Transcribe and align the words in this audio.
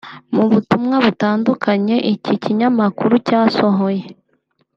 Mu 0.35 0.43
butumwa 0.51 0.95
butandukanye 1.05 1.95
iki 2.13 2.33
kinyamakuru 2.43 3.13
cyasohoye 3.27 4.03